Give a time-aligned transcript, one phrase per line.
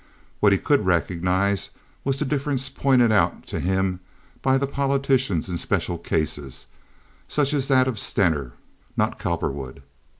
[0.39, 1.69] What he could recognize
[2.03, 3.99] was the differences pointed out to him
[4.41, 6.65] by the politicians in special cases,
[7.27, 9.83] such as that of Stener—not Cowperwood.